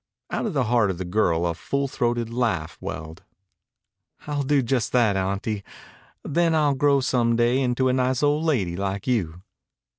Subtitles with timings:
[0.31, 3.21] Out of the heart of the girl a full throated laugh welled.
[4.25, 5.63] "I'll do just that, Auntie.
[6.23, 9.43] Then I'll grow some day into a nice old lady like you."